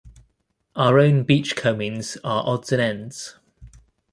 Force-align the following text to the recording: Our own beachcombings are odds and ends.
Our 0.75 0.97
own 0.97 1.25
beachcombings 1.25 2.17
are 2.23 2.43
odds 2.47 2.71
and 2.71 2.81
ends. 2.81 3.35